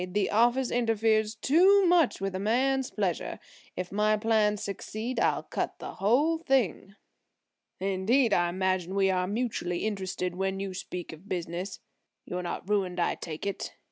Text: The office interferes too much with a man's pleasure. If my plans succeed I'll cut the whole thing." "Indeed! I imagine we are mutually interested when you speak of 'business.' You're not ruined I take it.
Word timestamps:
The 0.13 0.31
office 0.31 0.71
interferes 0.71 1.35
too 1.35 1.85
much 1.85 2.19
with 2.19 2.33
a 2.33 2.39
man's 2.39 2.89
pleasure. 2.89 3.37
If 3.77 3.91
my 3.91 4.17
plans 4.17 4.63
succeed 4.63 5.19
I'll 5.19 5.43
cut 5.43 5.77
the 5.77 5.91
whole 5.93 6.39
thing." 6.39 6.95
"Indeed! 7.79 8.33
I 8.33 8.49
imagine 8.49 8.95
we 8.95 9.11
are 9.11 9.27
mutually 9.27 9.85
interested 9.85 10.33
when 10.33 10.59
you 10.59 10.73
speak 10.73 11.13
of 11.13 11.29
'business.' 11.29 11.81
You're 12.25 12.41
not 12.41 12.67
ruined 12.67 12.99
I 12.99 13.13
take 13.13 13.45
it. 13.45 13.75